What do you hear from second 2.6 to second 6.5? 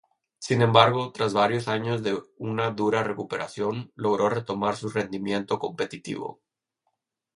dura recuperación, logró retomar su rendimiento competitivo.